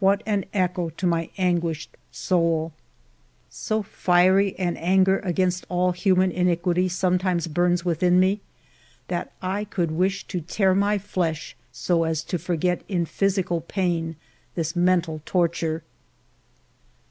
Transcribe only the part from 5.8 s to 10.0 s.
human iniquity sometimes burns within me that I could